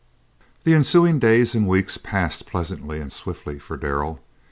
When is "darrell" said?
3.77-4.19